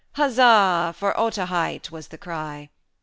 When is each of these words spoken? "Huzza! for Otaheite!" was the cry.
"Huzza! 0.15 0.95
for 0.97 1.15
Otaheite!" 1.15 1.91
was 1.91 2.07
the 2.07 2.17
cry. 2.17 2.71